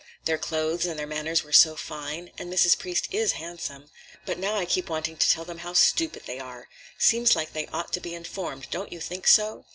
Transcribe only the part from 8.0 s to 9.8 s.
be informed, don't you think so?"